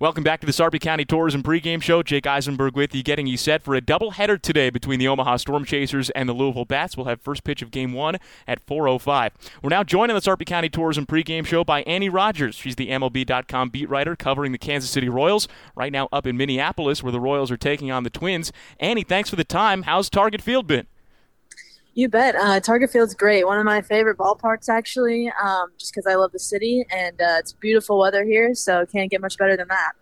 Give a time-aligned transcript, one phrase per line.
[0.00, 2.04] Welcome back to the Sarpy County Tourism pregame show.
[2.04, 5.64] Jake Eisenberg with you, getting you set for a doubleheader today between the Omaha Storm
[5.64, 6.96] Chasers and the Louisville Bats.
[6.96, 9.30] We'll have first pitch of game one at 4.05.
[9.60, 12.54] We're now joined on the Sarpy County Tourism pregame show by Annie Rogers.
[12.54, 17.02] She's the MLB.com beat writer covering the Kansas City Royals, right now up in Minneapolis
[17.02, 18.52] where the Royals are taking on the Twins.
[18.78, 19.82] Annie, thanks for the time.
[19.82, 20.86] How's Target Field been?
[21.98, 22.36] You bet.
[22.36, 23.44] Uh, Target Field's great.
[23.44, 27.38] One of my favorite ballparks, actually, um, just because I love the city and uh,
[27.40, 29.94] it's beautiful weather here, so can't get much better than that.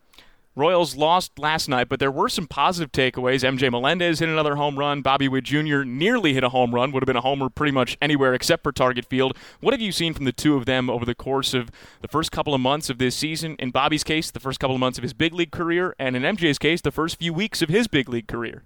[0.54, 3.42] Royals lost last night, but there were some positive takeaways.
[3.42, 5.00] MJ Melendez hit another home run.
[5.00, 5.84] Bobby Witt Jr.
[5.84, 6.92] nearly hit a home run.
[6.92, 9.34] Would have been a homer pretty much anywhere except for Target Field.
[9.60, 11.70] What have you seen from the two of them over the course of
[12.02, 13.56] the first couple of months of this season?
[13.58, 16.24] In Bobby's case, the first couple of months of his big league career, and in
[16.24, 18.64] MJ's case, the first few weeks of his big league career.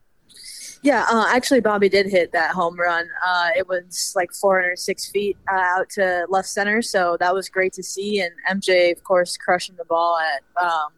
[0.83, 3.07] Yeah, uh, actually, Bobby did hit that home run.
[3.27, 7.75] Uh, it was like 406 feet uh, out to left center, so that was great
[7.75, 8.21] to see.
[8.21, 10.93] And MJ, of course, crushing the ball at um,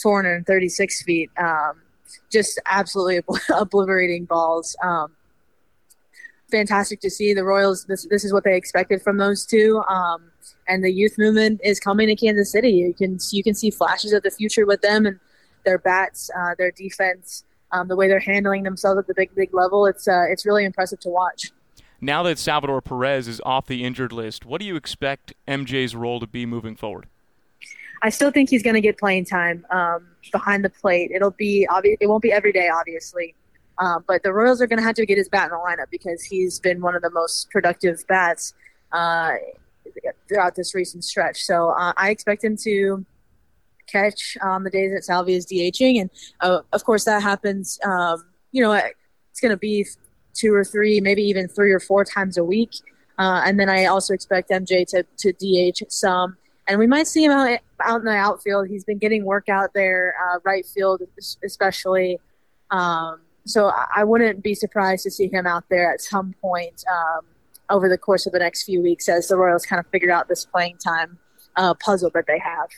[0.00, 1.30] 436 feet.
[1.38, 1.82] Um,
[2.30, 3.20] just absolutely
[3.54, 4.76] obliterating balls.
[4.80, 5.16] Um,
[6.48, 7.84] fantastic to see the Royals.
[7.86, 9.82] This this is what they expected from those two.
[9.88, 10.30] Um,
[10.68, 12.70] and the youth movement is coming to Kansas City.
[12.70, 15.18] You can you can see flashes of the future with them and
[15.64, 19.52] their bats, uh, their defense um, the way they're handling themselves at the big big
[19.54, 19.86] level.
[19.86, 21.52] It's uh, it's really impressive to watch.
[22.00, 26.20] Now that Salvador Perez is off the injured list, what do you expect MJ's role
[26.20, 27.06] to be moving forward?
[28.02, 31.10] I still think he's going to get playing time um, behind the plate.
[31.14, 31.96] It'll be obvious.
[32.00, 33.34] It won't be every day, obviously,
[33.78, 35.90] um, but the Royals are going to have to get his bat in the lineup
[35.90, 38.52] because he's been one of the most productive bats
[38.92, 39.32] uh,
[40.28, 41.42] throughout this recent stretch.
[41.42, 43.04] So uh, I expect him to
[43.86, 47.78] catch on the days that Salvi is DHing, and uh, of course that happens.
[47.84, 49.86] Um, you know, it's going to be
[50.34, 52.70] two or three, maybe even three or four times a week.
[53.18, 56.36] Uh, and then I also expect MJ to, to DH some.
[56.68, 58.68] And we might see him out, out in the outfield.
[58.68, 61.02] He's been getting work out there, uh, right field
[61.44, 62.18] especially.
[62.70, 67.24] Um, so I wouldn't be surprised to see him out there at some point um,
[67.70, 70.28] over the course of the next few weeks as the Royals kind of figure out
[70.28, 71.18] this playing time
[71.54, 72.68] uh, puzzle that they have.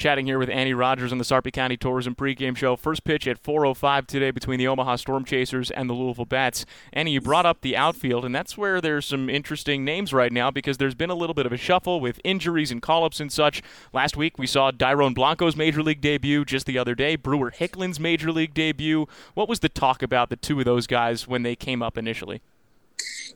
[0.00, 2.74] Chatting here with Annie Rogers on the Sarpy County Tourism pregame show.
[2.74, 6.64] First pitch at 4:05 today between the Omaha Storm Chasers and the Louisville Bats.
[6.90, 10.50] Annie, you brought up the outfield, and that's where there's some interesting names right now
[10.50, 13.60] because there's been a little bit of a shuffle with injuries and call-ups and such.
[13.92, 16.46] Last week we saw Dairon Blanco's major league debut.
[16.46, 19.06] Just the other day, Brewer Hicklin's major league debut.
[19.34, 22.40] What was the talk about the two of those guys when they came up initially?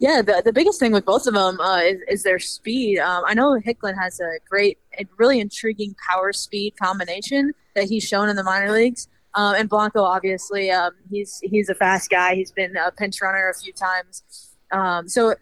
[0.00, 2.98] Yeah, the, the biggest thing with both of them uh, is, is, their speed.
[2.98, 4.78] Um, I know Hicklin has a great,
[5.16, 9.08] really intriguing power speed combination that he's shown in the minor leagues.
[9.34, 12.34] Um, and Blanco, obviously, um, he's he's a fast guy.
[12.34, 14.54] He's been a pinch runner a few times.
[14.70, 15.34] Um, so,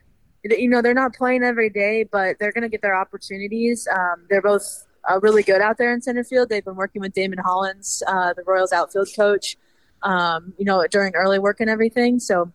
[0.45, 3.87] you know, they're not playing every day, but they're going to get their opportunities.
[3.95, 6.49] Um, they're both uh, really good out there in center field.
[6.49, 9.57] They've been working with Damon Hollins, uh, the Royals outfield coach,
[10.05, 12.19] you know, during early work and everything.
[12.19, 12.51] So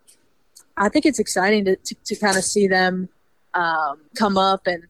[0.77, 3.09] I think it's exciting to, to, to kind of see them
[3.53, 4.83] um, come up and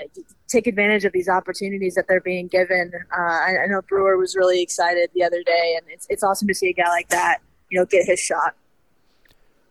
[0.00, 2.92] uh, take advantage of these opportunities that they're being given.
[3.12, 6.46] Uh, I, I, know Brewer was really excited the other day, and it's, it's awesome
[6.48, 7.38] to see a guy like that,
[7.70, 8.54] you know, get his shot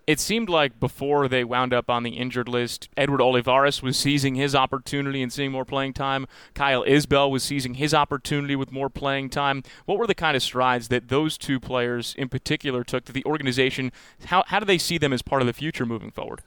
[0.05, 4.35] it seemed like before they wound up on the injured list, Edward Olivares was seizing
[4.35, 6.27] his opportunity and seeing more playing time.
[6.53, 9.63] Kyle Isbel was seizing his opportunity with more playing time.
[9.85, 13.23] What were the kind of strides that those two players in particular took to the
[13.25, 13.91] organization?
[14.25, 16.41] How, how do they see them as part of the future moving forward?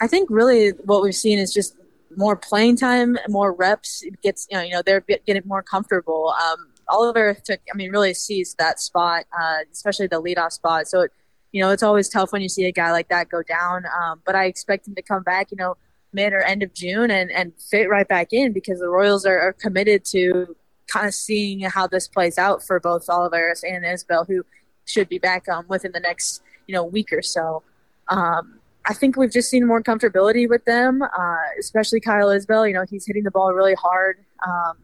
[0.00, 1.74] I think really what we've seen is just
[2.16, 4.02] more playing time, more reps.
[4.02, 6.34] It gets you know, you know they're getting more comfortable.
[6.42, 10.88] Um, Oliver took, I mean, really seized that spot, uh, especially the leadoff spot.
[10.88, 11.12] So it,
[11.52, 13.84] you know, it's always tough when you see a guy like that go down.
[13.86, 15.76] Um, but I expect him to come back, you know,
[16.12, 19.38] mid or end of June and, and fit right back in because the Royals are,
[19.38, 24.26] are committed to kind of seeing how this plays out for both Olivares and Isbel,
[24.26, 24.44] who
[24.84, 27.62] should be back um, within the next, you know, week or so.
[28.08, 32.66] Um, I think we've just seen more comfortability with them, uh, especially Kyle Isbel.
[32.66, 34.78] You know, he's hitting the ball really hard, um,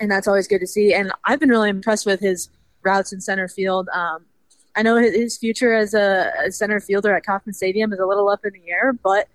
[0.00, 0.94] and that's always good to see.
[0.94, 2.48] And I've been really impressed with his
[2.82, 3.90] routes in center field.
[3.92, 4.24] Um,
[4.76, 8.44] I know his future as a, center fielder at Kauffman Stadium is a little up
[8.44, 9.28] in the air, but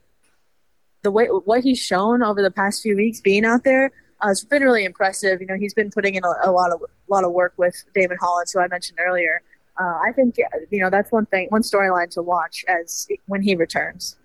[1.04, 3.92] the way what he's shown over the past few weeks being out there
[4.22, 5.42] uh, has been really impressive.
[5.42, 7.84] You know, he's been putting in a, a lot of a lot of work with
[7.94, 9.42] Damon Hollins, who I mentioned earlier.
[9.80, 10.38] Uh, I think
[10.72, 14.16] you know that's one thing, one storyline to watch as when he returns.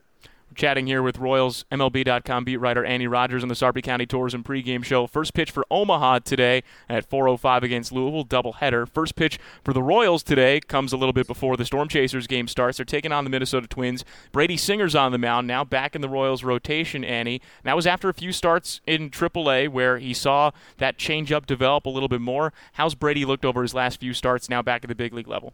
[0.55, 4.85] Chatting here with Royals MLB.com beat writer Annie Rogers on the Sarpy County Tourism pregame
[4.85, 5.07] show.
[5.07, 8.89] First pitch for Omaha today at 4:05 against Louisville, doubleheader.
[8.89, 12.49] First pitch for the Royals today comes a little bit before the Storm Chasers game
[12.49, 12.79] starts.
[12.79, 14.05] They're taking on the Minnesota Twins.
[14.33, 17.05] Brady Singer's on the mound now, back in the Royals rotation.
[17.05, 21.87] Annie, that was after a few starts in AAA where he saw that changeup develop
[21.87, 22.53] a little bit more.
[22.75, 25.53] How's Brady looked over his last few starts now back at the big league level?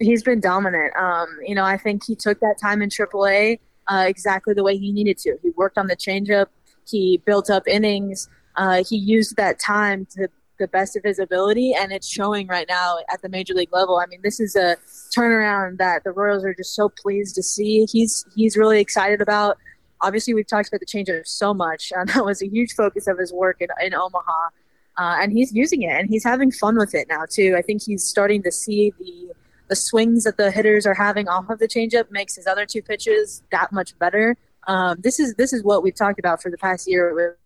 [0.00, 0.92] He's been dominant.
[0.96, 4.76] Um, you know, I think he took that time in AAA uh, exactly the way
[4.76, 5.36] he needed to.
[5.42, 6.46] He worked on the changeup.
[6.86, 8.28] He built up innings.
[8.56, 10.28] Uh, he used that time to
[10.58, 13.96] the best of his ability, and it's showing right now at the major league level.
[13.98, 14.76] I mean, this is a
[15.16, 17.86] turnaround that the Royals are just so pleased to see.
[17.90, 19.58] He's he's really excited about.
[20.00, 23.18] Obviously, we've talked about the changeup so much, and that was a huge focus of
[23.18, 24.48] his work in, in Omaha.
[24.96, 27.56] Uh, and he's using it, and he's having fun with it now too.
[27.58, 29.34] I think he's starting to see the
[29.68, 32.82] the swings that the hitters are having off of the changeup makes his other two
[32.82, 34.36] pitches that much better.
[34.66, 37.36] Um, this is this is what we've talked about for the past year.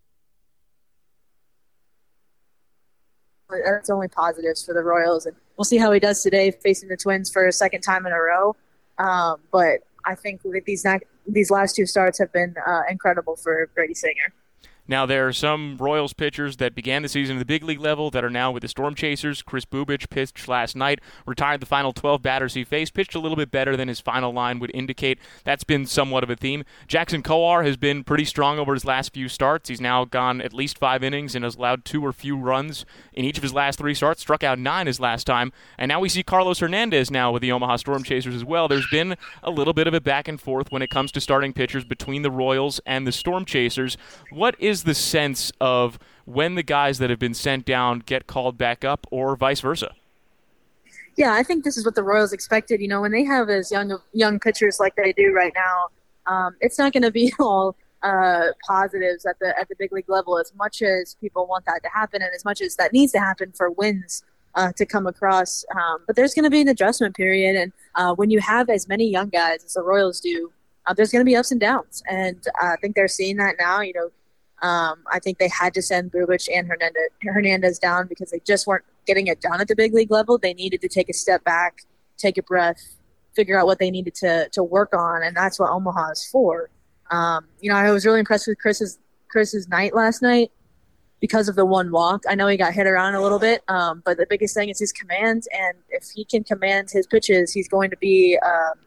[3.49, 6.97] That's only positives for the Royals, and we'll see how he does today facing the
[6.97, 8.55] Twins for a second time in a row.
[8.99, 10.85] Um, but I think these
[11.27, 14.33] these last two starts have been uh, incredible for Brady Singer.
[14.89, 18.09] Now, there are some Royals pitchers that began the season at the big league level
[18.09, 19.43] that are now with the Storm Chasers.
[19.43, 23.35] Kris Bubic pitched last night, retired the final 12 batters he faced, pitched a little
[23.35, 25.19] bit better than his final line would indicate.
[25.43, 26.63] That's been somewhat of a theme.
[26.87, 29.69] Jackson Kowar has been pretty strong over his last few starts.
[29.69, 32.83] He's now gone at least five innings and has allowed two or few runs
[33.13, 35.53] in each of his last three starts, struck out nine his last time.
[35.77, 38.67] And now we see Carlos Hernandez now with the Omaha Storm Chasers as well.
[38.67, 41.53] There's been a little bit of a back and forth when it comes to starting
[41.53, 43.95] pitchers between the Royals and the Storm Chasers.
[44.31, 48.27] What is is the sense of when the guys that have been sent down get
[48.27, 49.93] called back up or vice versa?
[51.17, 52.79] Yeah, I think this is what the Royals expected.
[52.79, 55.87] You know, when they have as young young pitchers like they do right now,
[56.33, 60.07] um, it's not going to be all uh, positives at the at the big league
[60.07, 63.11] level as much as people want that to happen, and as much as that needs
[63.11, 64.23] to happen for wins
[64.55, 65.65] uh, to come across.
[65.75, 68.87] Um, but there's going to be an adjustment period, and uh, when you have as
[68.87, 70.53] many young guys as the Royals do,
[70.85, 73.81] uh, there's going to be ups and downs, and I think they're seeing that now.
[73.81, 74.09] You know,
[74.61, 78.67] um, I think they had to send Bubic and Hernandez, Hernandez down because they just
[78.67, 80.37] weren't getting it done at the big league level.
[80.37, 81.83] They needed to take a step back,
[82.17, 82.97] take a breath,
[83.35, 86.69] figure out what they needed to to work on, and that's what Omaha is for.
[87.11, 90.51] Um, you know, I was really impressed with Kris's Kris's night last night
[91.19, 92.23] because of the one walk.
[92.27, 94.79] I know he got hit around a little bit, um, but the biggest thing is
[94.79, 98.79] his command, and if he can command his pitches, he's going to be um,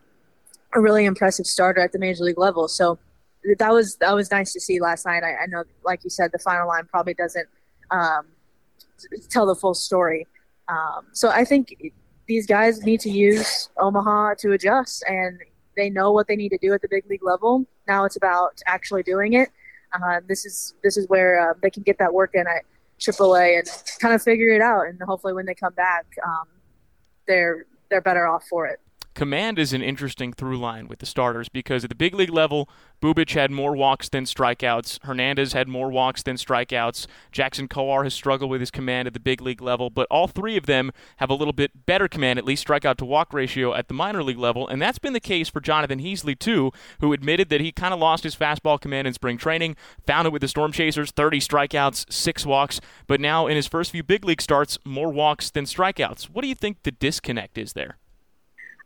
[0.75, 2.69] a really impressive starter at the major league level.
[2.69, 2.99] So
[3.59, 5.23] that was that was nice to see last night.
[5.23, 7.49] I, I know, like you said, the final line probably doesn't
[7.91, 8.27] um,
[9.31, 10.27] tell the full story.
[10.69, 11.93] Um, so I think
[12.27, 15.39] these guys need to use Omaha to adjust, and
[15.77, 17.67] they know what they need to do at the big league level.
[17.89, 19.51] Now it's about actually doing it.
[19.93, 22.63] Uh, this is this is where uh, they can get that work in at
[23.01, 26.47] AAA and kind of figure it out, and hopefully when they come back, um,
[27.27, 28.81] they're they're better off for it.
[29.15, 32.69] Command is an interesting through line with the starters because at the big league level,
[33.03, 35.05] Bubic had more walks than strikeouts.
[35.05, 37.07] Hernandez had more walks than strikeouts.
[37.31, 40.57] Jackson Kowar has struggled with his command at the big league level, but all three
[40.57, 43.89] of them have a little bit better command, at least strikeout to walk ratio at
[43.89, 47.51] the minor league level, and that's been the case for Jonathan Heasley too, who admitted
[47.51, 49.77] that he kind of lost his fastball command in spring training,
[50.07, 53.91] found it with the Storm Chasers, 30 strikeouts, 6 walks, but now in his first
[53.91, 56.31] few big league starts, more walks than strikeouts.
[56.31, 57.99] What do you think the disconnect is there?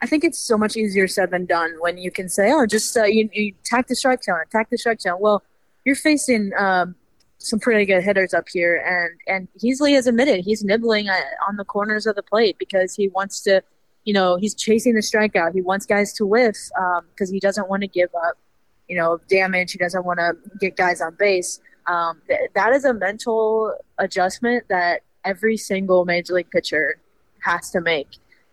[0.02, 2.96] I think it's so much easier said than done when you can say, "Oh, just
[2.96, 5.43] uh, you, you attack the strike zone, attack the strike zone." Well,
[5.84, 6.94] you're facing um,
[7.38, 11.56] some pretty good hitters up here, and and Heasley has admitted he's nibbling uh, on
[11.56, 13.62] the corners of the plate because he wants to,
[14.05, 15.55] you know, he's chasing the strikeout.
[15.55, 16.56] He wants guys to whiff
[17.15, 18.34] because um, he doesn't want to give up,
[18.88, 19.72] you know, damage.
[19.72, 21.60] He doesn't want to get guys on base.
[21.86, 27.00] Um, th- that is a mental adjustment that every single major league pitcher
[27.41, 28.08] has to make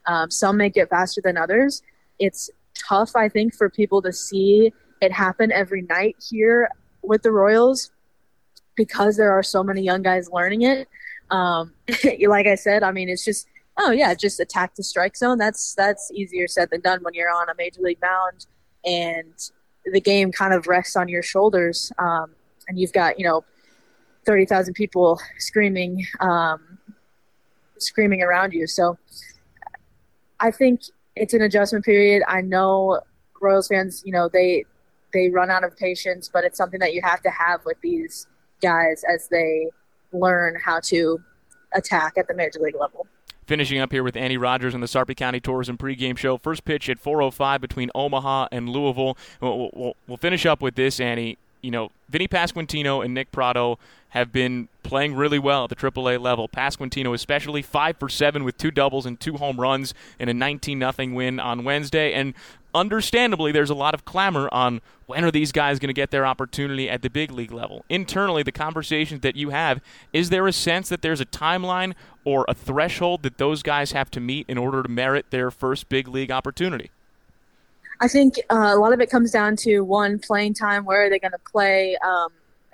[0.05, 1.81] um, some make it faster than others.
[2.19, 6.69] It's tough, I think, for people to see it happen every night here
[7.01, 7.91] with the Royals
[8.75, 10.87] because there are so many young guys learning it.
[11.29, 11.73] Um,
[12.27, 15.37] like I said, I mean, it's just oh yeah, just attack the strike zone.
[15.37, 18.45] That's that's easier said than done when you're on a major league mound
[18.85, 19.33] and
[19.85, 22.31] the game kind of rests on your shoulders, um,
[22.67, 23.43] and you've got you know
[24.25, 26.77] thirty thousand people screaming um,
[27.77, 28.67] screaming around you.
[28.67, 28.97] So
[30.39, 30.81] I think
[31.15, 32.23] it's an adjustment period.
[32.27, 33.01] I know
[33.41, 34.65] Royals fans, you know, they
[35.13, 38.27] they run out of patience, but it's something that you have to have with these
[38.61, 39.69] guys as they
[40.11, 41.21] learn how to
[41.73, 43.05] attack at the major league level.
[43.45, 46.37] Finishing up here with Annie Rogers on the Sarpy County Tourism pregame show.
[46.37, 49.17] First pitch at 4:05 between Omaha and Louisville.
[49.41, 51.37] We'll, we'll, we'll finish up with this, Annie.
[51.61, 53.79] You know, Vinny Pasquantino and Nick Pratto
[54.13, 56.47] have been playing really well at the AAA level.
[56.47, 60.79] Pasquantino, especially, five for seven with two doubles and two home runs in a 19
[60.79, 62.13] 0 win on Wednesday.
[62.13, 62.35] And
[62.75, 66.27] understandably, there's a lot of clamor on when are these guys going to get their
[66.27, 67.85] opportunity at the big league level.
[67.89, 69.81] Internally, the conversations that you have,
[70.13, 74.11] is there a sense that there's a timeline or a threshold that those guys have
[74.11, 76.91] to meet in order to merit their first big league opportunity?
[77.99, 80.85] I think uh, a lot of it comes down to one playing time.
[80.85, 81.97] Where are they going to play?
[82.05, 82.29] Um,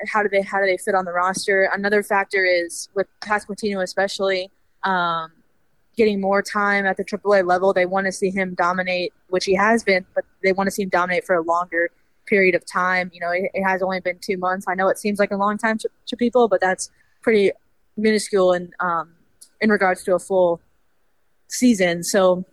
[0.08, 1.70] how do they how do they fit on the roster?
[1.74, 4.52] Another factor is with Pasquantino especially.
[4.84, 5.32] Um,
[5.98, 7.74] getting more time at the AAA level.
[7.74, 10.84] They want to see him dominate, which he has been, but they want to see
[10.84, 11.90] him dominate for a longer
[12.26, 13.12] period of time.
[13.14, 14.66] You know, it, it has only been two months.
[14.70, 16.90] I know it seems like a long time to, to people, but that's
[17.22, 17.52] pretty
[17.98, 19.16] minuscule in um,
[19.60, 20.62] in regards to a full
[21.50, 22.04] season.
[22.04, 22.46] So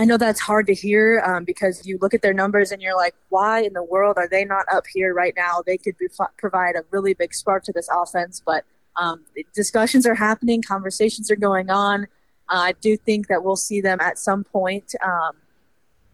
[0.00, 2.96] I know that's hard to hear um, because you look at their numbers and you're
[2.96, 5.62] like, why in the world are they not up here right now?
[5.66, 5.94] They could
[6.38, 8.64] provide a really big spark to this offense, but
[8.96, 9.22] um,
[9.54, 12.04] discussions are happening, conversations are going on.
[12.48, 15.32] Uh, I do think that we'll see them at some point um,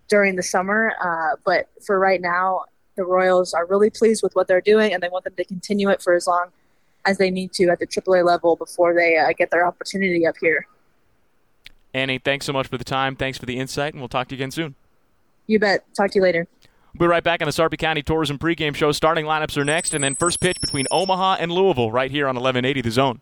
[0.09, 2.64] during the summer, uh, but for right now,
[2.97, 5.90] the Royals are really pleased with what they're doing, and they want them to continue
[5.90, 6.49] it for as long
[7.05, 10.35] as they need to at the AAA level before they uh, get their opportunity up
[10.40, 10.66] here.
[11.97, 13.17] Annie, thanks so much for the time.
[13.17, 14.75] Thanks for the insight, and we'll talk to you again soon.
[15.47, 15.83] You bet.
[15.95, 16.47] Talk to you later.
[16.93, 18.93] We'll be right back on the Sarpy County Tourism pregame show.
[18.93, 22.35] Starting lineups are next, and then first pitch between Omaha and Louisville right here on
[22.35, 23.21] 1180 The Zone.